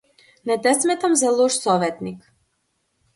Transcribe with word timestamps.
Не 0.47 0.55
те 0.63 0.71
сметам 0.79 1.11
за 1.21 1.29
лош 1.39 1.53
советник. 1.63 2.19